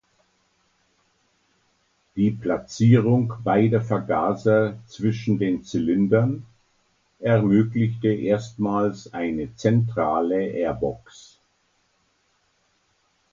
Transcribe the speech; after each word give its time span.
Die 2.15 2.31
Platzierung 2.31 3.35
beider 3.43 3.81
Vergaser 3.81 4.79
zwischen 4.87 5.37
den 5.37 5.61
Zylindern 5.63 6.43
ermöglichte 7.19 8.07
erstmals 8.07 9.13
eine 9.13 9.55
zentrale 9.57 10.41
Airbox. 10.53 11.39